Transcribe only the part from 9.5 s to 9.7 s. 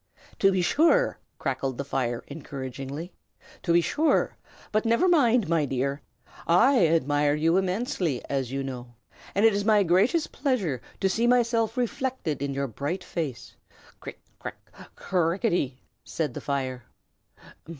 is